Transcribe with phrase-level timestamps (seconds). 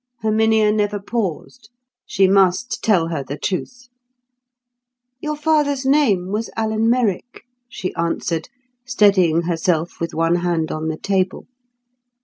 [0.23, 1.69] Herminia never paused.
[2.07, 3.87] She must tell her the truth.
[5.19, 8.49] "Your father's name was Alan Merrick," she answered,
[8.83, 11.45] steadying herself with one hand on the table.